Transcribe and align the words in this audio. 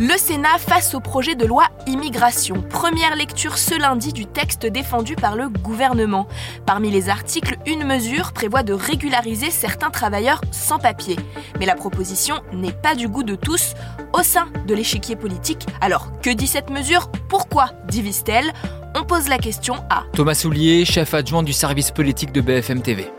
Le 0.00 0.16
Sénat 0.16 0.58
face 0.58 0.94
au 0.94 1.00
projet 1.00 1.34
de 1.34 1.44
loi 1.44 1.64
immigration. 1.88 2.62
Première 2.70 3.16
lecture 3.16 3.58
ce 3.58 3.76
lundi 3.76 4.12
du 4.12 4.26
texte 4.26 4.64
défendu 4.64 5.16
par 5.16 5.34
le 5.34 5.48
gouvernement. 5.48 6.28
Parmi 6.66 6.92
les 6.92 7.08
articles, 7.08 7.56
une 7.66 7.82
mesure 7.82 8.32
prévoit 8.32 8.62
de 8.62 8.72
régulariser 8.72 9.50
certains 9.50 9.90
travailleurs 9.90 10.40
sans 10.52 10.78
papier. 10.78 11.16
Mais 11.58 11.66
la 11.66 11.74
proposition 11.74 12.36
n'est 12.52 12.70
pas 12.70 12.94
du 12.94 13.08
goût 13.08 13.24
de 13.24 13.34
tous 13.34 13.74
au 14.12 14.22
sein 14.22 14.46
de 14.68 14.74
l'échiquier 14.74 15.16
politique. 15.16 15.66
Alors, 15.80 16.12
que 16.20 16.30
dit 16.30 16.46
cette 16.46 16.70
mesure? 16.70 17.10
Pourquoi? 17.28 17.70
divise-t-elle? 17.88 18.52
On 18.94 19.02
pose 19.02 19.28
la 19.28 19.38
question 19.38 19.74
à 19.90 20.04
Thomas 20.12 20.34
Soulier, 20.34 20.84
chef 20.84 21.12
adjoint 21.12 21.42
du 21.42 21.52
service 21.52 21.90
politique 21.90 22.30
de 22.30 22.40
BFM 22.40 22.82
TV. 22.82 23.10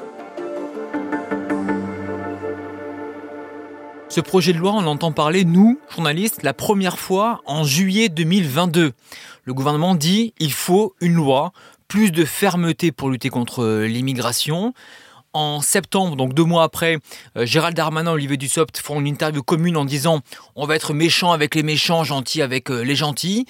Ce 4.09 4.21
projet 4.21 4.53
de 4.53 4.57
loi, 4.57 4.71
on 4.71 4.87
entend 4.87 5.11
parler, 5.11 5.45
nous, 5.45 5.79
journalistes, 5.93 6.41
la 6.41 6.55
première 6.55 6.97
fois 6.97 7.41
en 7.45 7.63
juillet 7.63 8.09
2022. 8.09 8.93
Le 9.43 9.53
gouvernement 9.53 9.93
dit 9.93 10.33
il 10.39 10.51
faut 10.51 10.95
une 10.99 11.13
loi, 11.13 11.51
plus 11.87 12.11
de 12.11 12.25
fermeté 12.25 12.91
pour 12.91 13.11
lutter 13.11 13.29
contre 13.29 13.83
l'immigration. 13.83 14.73
En 15.33 15.61
septembre, 15.61 16.15
donc 16.15 16.33
deux 16.33 16.43
mois 16.43 16.63
après, 16.63 16.97
euh, 17.37 17.45
Gérald 17.45 17.75
Darmanin 17.75 18.09
et 18.09 18.13
Olivier 18.15 18.37
Dussopt 18.37 18.79
font 18.79 18.99
une 18.99 19.05
interview 19.05 19.43
commune 19.43 19.77
en 19.77 19.85
disant 19.85 20.21
on 20.55 20.65
va 20.65 20.75
être 20.75 20.95
méchant 20.95 21.31
avec 21.31 21.53
les 21.53 21.61
méchants, 21.61 22.03
gentil 22.03 22.41
avec 22.41 22.71
euh, 22.71 22.81
les 22.81 22.95
gentils. 22.95 23.45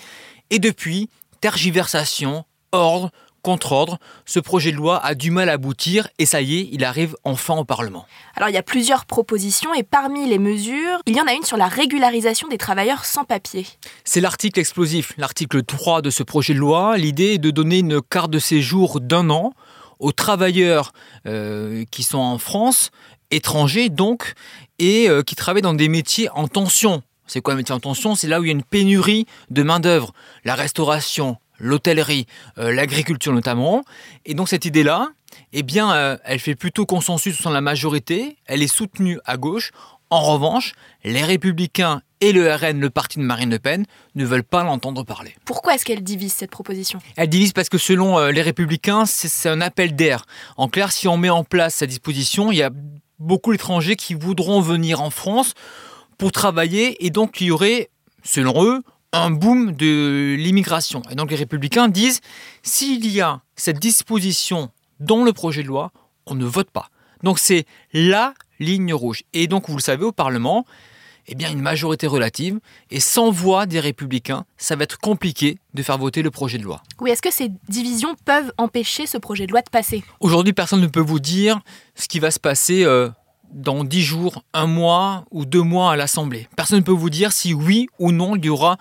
Et 0.49 0.59
depuis, 0.59 1.09
tergiversation, 1.39 2.43
ordre, 2.73 3.11
contre-ordre, 3.41 3.97
ce 4.25 4.39
projet 4.39 4.71
de 4.71 4.77
loi 4.77 5.03
a 5.03 5.15
du 5.15 5.31
mal 5.31 5.49
à 5.49 5.53
aboutir 5.53 6.07
et 6.17 6.25
ça 6.25 6.41
y 6.41 6.59
est, 6.59 6.69
il 6.71 6.83
arrive 6.83 7.15
enfin 7.23 7.55
au 7.55 7.65
Parlement. 7.65 8.05
Alors 8.35 8.49
il 8.49 8.53
y 8.53 8.57
a 8.57 8.63
plusieurs 8.63 9.05
propositions 9.05 9.73
et 9.73 9.83
parmi 9.83 10.27
les 10.27 10.39
mesures, 10.39 10.99
il 11.05 11.15
y 11.15 11.21
en 11.21 11.27
a 11.27 11.33
une 11.33 11.43
sur 11.43 11.57
la 11.57 11.67
régularisation 11.67 12.47
des 12.47 12.57
travailleurs 12.57 13.05
sans 13.05 13.23
papier. 13.23 13.65
C'est 14.03 14.21
l'article 14.21 14.59
explosif, 14.59 15.13
l'article 15.17 15.63
3 15.63 16.01
de 16.01 16.09
ce 16.09 16.23
projet 16.23 16.53
de 16.53 16.59
loi. 16.59 16.97
L'idée 16.97 17.33
est 17.33 17.37
de 17.37 17.51
donner 17.51 17.79
une 17.79 18.01
carte 18.01 18.31
de 18.31 18.39
séjour 18.39 18.99
d'un 18.99 19.29
an 19.29 19.53
aux 19.99 20.11
travailleurs 20.11 20.93
euh, 21.27 21.83
qui 21.91 22.03
sont 22.03 22.17
en 22.17 22.37
France, 22.37 22.91
étrangers 23.31 23.89
donc, 23.89 24.33
et 24.79 25.09
euh, 25.09 25.23
qui 25.23 25.35
travaillent 25.35 25.61
dans 25.61 25.73
des 25.73 25.89
métiers 25.89 26.29
en 26.29 26.47
tension. 26.47 27.03
C'est 27.27 27.41
quoi 27.41 27.53
un 27.53 27.57
métier 27.57 27.75
en 27.75 27.79
tension? 27.79 28.15
C'est 28.15 28.27
là 28.27 28.39
où 28.39 28.43
il 28.43 28.47
y 28.47 28.49
a 28.49 28.53
une 28.53 28.63
pénurie 28.63 29.27
de 29.51 29.61
main-d'œuvre. 29.61 30.13
La 30.45 30.55
restauration, 30.55 31.37
l'hôtellerie, 31.59 32.25
euh, 32.57 32.73
l'agriculture 32.73 33.33
notamment. 33.33 33.83
Et 34.25 34.33
donc 34.33 34.49
cette 34.49 34.65
idée-là, 34.65 35.09
eh 35.53 35.63
bien, 35.63 35.93
euh, 35.93 36.17
elle 36.23 36.39
fait 36.39 36.55
plutôt 36.55 36.85
consensus 36.85 37.41
dans 37.41 37.51
la 37.51 37.61
majorité, 37.61 38.37
elle 38.45 38.63
est 38.63 38.67
soutenue 38.67 39.19
à 39.25 39.37
gauche. 39.37 39.71
En 40.11 40.21
revanche, 40.21 40.73
les 41.03 41.23
républicains 41.23 42.01
et 42.21 42.31
le 42.31 42.51
RN, 42.51 42.79
le 42.79 42.89
parti 42.89 43.19
de 43.19 43.23
Marine 43.23 43.51
Le 43.51 43.59
Pen, 43.59 43.85
ne 44.15 44.25
veulent 44.25 44.43
pas 44.43 44.63
l'entendre 44.63 45.03
parler. 45.03 45.35
Pourquoi 45.45 45.75
est-ce 45.75 45.85
qu'elle 45.85 46.03
divise 46.03 46.33
cette 46.33 46.49
proposition? 46.49 46.99
Elle 47.15 47.29
divise 47.29 47.53
parce 47.53 47.69
que 47.69 47.77
selon 47.77 48.17
euh, 48.17 48.31
les 48.31 48.41
républicains, 48.41 49.05
c'est 49.05 49.49
un 49.49 49.61
appel 49.61 49.95
d'air. 49.95 50.25
En 50.57 50.67
clair, 50.67 50.91
si 50.91 51.07
on 51.07 51.17
met 51.17 51.29
en 51.29 51.43
place 51.43 51.75
cette 51.75 51.89
disposition, 51.89 52.51
il 52.51 52.57
y 52.57 52.63
a 52.63 52.71
beaucoup 53.19 53.51
d'étrangers 53.51 53.95
qui 53.95 54.15
voudront 54.15 54.61
venir 54.61 55.01
en 55.01 55.11
France 55.11 55.53
pour 56.17 56.31
travailler 56.31 57.05
et 57.05 57.11
donc 57.11 57.39
il 57.39 57.47
y 57.47 57.51
aurait, 57.51 57.89
selon 58.23 58.63
eux, 58.65 58.81
un 59.13 59.31
boom 59.31 59.71
de 59.71 60.35
l'immigration. 60.37 61.01
Et 61.09 61.15
donc 61.15 61.31
les 61.31 61.37
républicains 61.37 61.87
disent, 61.87 62.21
s'il 62.63 63.05
y 63.07 63.21
a 63.21 63.41
cette 63.55 63.79
disposition 63.79 64.71
dans 64.99 65.23
le 65.23 65.33
projet 65.33 65.63
de 65.63 65.67
loi, 65.67 65.91
on 66.25 66.35
ne 66.35 66.45
vote 66.45 66.69
pas. 66.69 66.89
Donc 67.23 67.39
c'est 67.39 67.65
la 67.93 68.33
ligne 68.59 68.93
rouge. 68.93 69.23
Et 69.33 69.47
donc 69.47 69.69
vous 69.69 69.75
le 69.75 69.81
savez 69.81 70.03
au 70.03 70.11
Parlement, 70.11 70.65
eh 71.27 71.35
bien 71.35 71.51
une 71.51 71.61
majorité 71.61 72.07
relative 72.07 72.59
et 72.89 72.99
sans 72.99 73.29
voix 73.29 73.65
des 73.65 73.79
républicains, 73.79 74.45
ça 74.57 74.75
va 74.75 74.83
être 74.83 74.97
compliqué 74.99 75.59
de 75.73 75.83
faire 75.83 75.97
voter 75.97 76.21
le 76.21 76.31
projet 76.31 76.57
de 76.57 76.63
loi. 76.63 76.81
Oui, 76.99 77.11
est-ce 77.11 77.21
que 77.21 77.31
ces 77.31 77.51
divisions 77.67 78.15
peuvent 78.25 78.51
empêcher 78.57 79.05
ce 79.05 79.17
projet 79.17 79.45
de 79.45 79.51
loi 79.51 79.61
de 79.61 79.69
passer? 79.69 80.03
Aujourd'hui, 80.19 80.53
personne 80.53 80.81
ne 80.81 80.87
peut 80.87 80.99
vous 80.99 81.19
dire 81.19 81.59
ce 81.95 82.07
qui 82.07 82.19
va 82.19 82.31
se 82.31 82.39
passer 82.39 82.83
euh, 82.83 83.09
dans 83.51 83.83
dix 83.83 84.01
jours, 84.01 84.43
un 84.53 84.67
mois 84.67 85.25
ou 85.31 85.45
deux 85.45 85.61
mois 85.61 85.91
à 85.91 85.95
l'Assemblée. 85.95 86.47
Personne 86.55 86.79
ne 86.79 86.83
peut 86.83 86.91
vous 86.91 87.09
dire 87.09 87.31
si 87.31 87.53
oui 87.53 87.87
ou 87.99 88.11
non 88.11 88.35
il 88.35 88.45
y 88.45 88.49
aura 88.49 88.77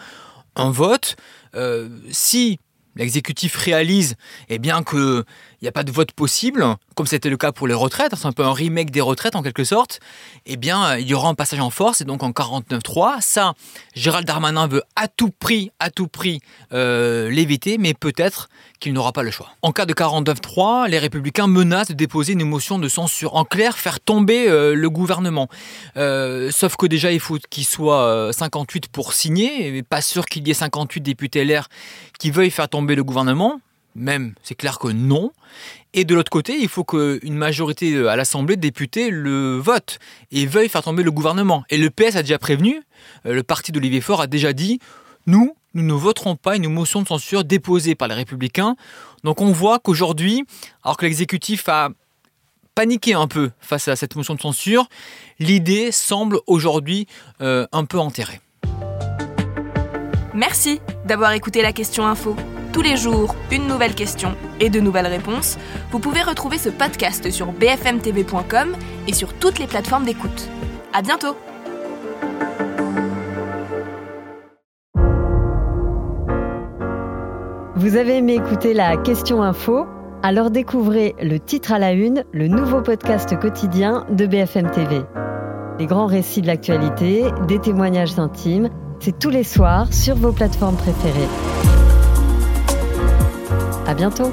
un 0.56 0.70
vote. 0.70 1.16
Euh, 1.54 1.88
si 2.10 2.58
l'exécutif 2.98 3.56
réalise 3.56 4.16
eh 4.48 4.58
bien 4.58 4.82
qu'il 4.82 5.24
n'y 5.62 5.68
a 5.68 5.72
pas 5.72 5.84
de 5.84 5.90
vote 5.90 6.12
possible, 6.12 6.66
comme 6.94 7.06
c'était 7.06 7.30
le 7.30 7.36
cas 7.36 7.52
pour 7.52 7.66
les 7.66 7.74
retraites, 7.74 8.14
c'est 8.14 8.26
un 8.26 8.32
peu 8.32 8.44
un 8.44 8.52
remake 8.52 8.90
des 8.90 9.00
retraites 9.00 9.36
en 9.36 9.42
quelque 9.42 9.64
sorte, 9.64 10.00
eh 10.44 10.56
bien 10.56 10.96
il 10.96 11.06
y 11.06 11.14
aura 11.14 11.28
un 11.28 11.34
passage 11.34 11.60
en 11.60 11.70
force 11.70 12.00
et 12.00 12.04
donc 12.04 12.22
en 12.22 12.30
49-3. 12.30 13.20
Ça, 13.20 13.54
Gérald 13.94 14.26
Darmanin 14.26 14.66
veut 14.66 14.82
à 14.96 15.08
tout 15.08 15.30
prix, 15.30 15.70
à 15.78 15.90
tout 15.90 16.08
prix 16.08 16.40
euh, 16.72 17.30
l'éviter, 17.30 17.78
mais 17.78 17.94
peut-être 17.94 18.48
qu'il 18.80 18.92
n'aura 18.92 19.12
pas 19.12 19.22
le 19.22 19.30
choix. 19.30 19.50
En 19.62 19.72
cas 19.72 19.86
de 19.86 19.94
49-3, 19.94 20.88
les 20.88 20.98
républicains 20.98 21.46
menacent 21.46 21.88
de 21.88 21.94
déposer 21.94 22.34
une 22.34 22.44
motion 22.44 22.78
de 22.78 22.88
censure. 22.88 23.34
En 23.34 23.44
clair, 23.44 23.78
faire 23.78 24.00
tomber 24.00 24.48
euh, 24.48 24.74
le 24.74 24.90
gouvernement. 24.90 25.48
Euh, 25.96 26.50
sauf 26.52 26.76
que 26.76 26.86
déjà, 26.86 27.10
il 27.10 27.20
faut 27.20 27.38
qu'il 27.50 27.64
soit 27.64 28.30
58 28.32 28.88
pour 28.88 29.12
signer, 29.12 29.76
et 29.76 29.82
pas 29.82 30.02
sûr 30.02 30.26
qu'il 30.26 30.46
y 30.46 30.50
ait 30.50 30.54
58 30.54 31.00
députés 31.00 31.44
LR 31.44 31.68
qui 32.18 32.30
veuillent 32.30 32.50
faire 32.50 32.68
tomber 32.68 32.87
le 32.94 33.04
gouvernement. 33.04 33.60
Même, 33.94 34.34
c'est 34.42 34.54
clair 34.54 34.78
que 34.78 34.88
non. 34.88 35.32
Et 35.94 36.04
de 36.04 36.14
l'autre 36.14 36.30
côté, 36.30 36.56
il 36.60 36.68
faut 36.68 36.84
qu'une 36.84 37.34
majorité 37.34 38.06
à 38.08 38.16
l'Assemblée 38.16 38.56
de 38.56 38.60
députés 38.60 39.10
le 39.10 39.56
vote 39.56 39.98
et 40.30 40.46
veuille 40.46 40.68
faire 40.68 40.82
tomber 40.82 41.02
le 41.02 41.10
gouvernement. 41.10 41.64
Et 41.70 41.78
le 41.78 41.90
PS 41.90 42.16
a 42.16 42.22
déjà 42.22 42.38
prévenu, 42.38 42.82
le 43.24 43.42
parti 43.42 43.72
d'Olivier 43.72 44.00
Faure 44.00 44.20
a 44.20 44.26
déjà 44.26 44.52
dit, 44.52 44.78
nous, 45.26 45.56
nous 45.74 45.82
ne 45.82 45.92
voterons 45.92 46.36
pas 46.36 46.56
une 46.56 46.68
motion 46.68 47.02
de 47.02 47.08
censure 47.08 47.44
déposée 47.44 47.94
par 47.94 48.08
les 48.08 48.14
républicains. 48.14 48.76
Donc 49.24 49.40
on 49.40 49.52
voit 49.52 49.78
qu'aujourd'hui, 49.78 50.44
alors 50.82 50.96
que 50.96 51.06
l'exécutif 51.06 51.68
a 51.68 51.90
paniqué 52.74 53.14
un 53.14 53.26
peu 53.26 53.50
face 53.60 53.88
à 53.88 53.96
cette 53.96 54.14
motion 54.14 54.34
de 54.34 54.40
censure, 54.40 54.88
l'idée 55.38 55.90
semble 55.92 56.38
aujourd'hui 56.46 57.06
euh, 57.40 57.66
un 57.72 57.84
peu 57.84 57.98
enterrée. 57.98 58.40
Merci 60.34 60.80
d'avoir 61.04 61.32
écouté 61.32 61.62
la 61.62 61.72
question 61.72 62.06
info. 62.06 62.36
Tous 62.78 62.84
les 62.84 62.96
jours, 62.96 63.34
une 63.50 63.66
nouvelle 63.66 63.96
question 63.96 64.36
et 64.60 64.70
de 64.70 64.78
nouvelles 64.78 65.08
réponses. 65.08 65.58
Vous 65.90 65.98
pouvez 65.98 66.22
retrouver 66.22 66.58
ce 66.58 66.68
podcast 66.68 67.28
sur 67.28 67.50
bfmtv.com 67.50 68.76
et 69.08 69.12
sur 69.12 69.34
toutes 69.34 69.58
les 69.58 69.66
plateformes 69.66 70.04
d'écoute. 70.04 70.48
À 70.92 71.02
bientôt! 71.02 71.36
Vous 77.74 77.96
avez 77.96 78.18
aimé 78.18 78.34
écouter 78.34 78.74
la 78.74 78.96
question 78.96 79.42
info? 79.42 79.86
Alors 80.22 80.52
découvrez 80.52 81.16
le 81.20 81.40
titre 81.40 81.72
à 81.72 81.80
la 81.80 81.90
une, 81.90 82.22
le 82.30 82.46
nouveau 82.46 82.80
podcast 82.80 83.36
quotidien 83.40 84.06
de 84.08 84.24
BFM 84.24 84.70
TV. 84.70 85.00
Les 85.80 85.86
grands 85.86 86.06
récits 86.06 86.42
de 86.42 86.46
l'actualité, 86.46 87.24
des 87.48 87.58
témoignages 87.58 88.16
intimes, 88.20 88.70
c'est 89.00 89.18
tous 89.18 89.30
les 89.30 89.42
soirs 89.42 89.92
sur 89.92 90.14
vos 90.14 90.30
plateformes 90.30 90.76
préférées. 90.76 91.77
Bientôt 93.98 94.32